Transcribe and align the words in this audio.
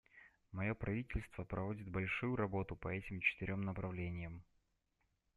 Мое 0.51 0.73
правительство 0.73 1.43
проводит 1.43 1.87
большую 1.87 2.35
работу 2.35 2.75
по 2.75 2.87
этим 2.87 3.19
четырем 3.21 3.61
направлениям. 3.61 4.43